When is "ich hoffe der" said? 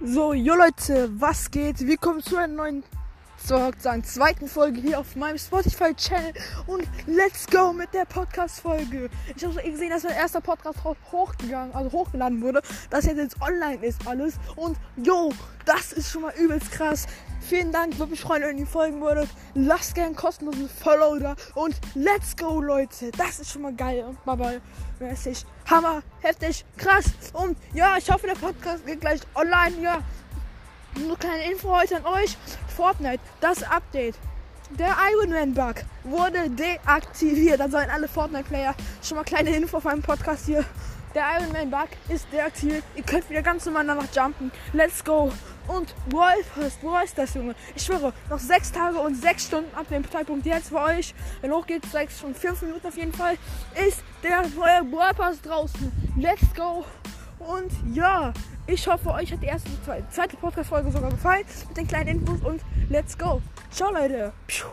27.96-28.34